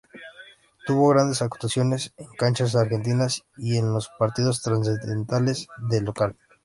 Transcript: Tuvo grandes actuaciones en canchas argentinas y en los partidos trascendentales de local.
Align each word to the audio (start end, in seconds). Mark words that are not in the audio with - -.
Tuvo 0.87 1.09
grandes 1.09 1.43
actuaciones 1.43 2.11
en 2.17 2.25
canchas 2.35 2.75
argentinas 2.75 3.43
y 3.55 3.77
en 3.77 3.93
los 3.93 4.09
partidos 4.17 4.63
trascendentales 4.63 5.67
de 5.91 6.01
local. 6.01 6.35